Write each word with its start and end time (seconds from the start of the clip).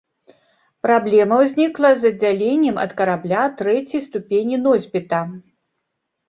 Праблема 0.85 1.35
ўзнікла 1.41 1.91
з 2.03 2.11
аддзяленнем 2.13 2.79
ад 2.85 2.91
карабля 3.03 3.41
трэцяй 3.61 4.01
ступені 4.07 4.55
носьбіта. 4.65 5.21